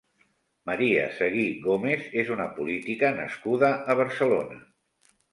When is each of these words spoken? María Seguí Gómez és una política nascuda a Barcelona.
María 0.67 1.01
Seguí 1.17 1.43
Gómez 1.65 2.07
és 2.21 2.31
una 2.35 2.47
política 2.55 3.11
nascuda 3.19 3.69
a 3.95 3.97
Barcelona. 4.01 4.59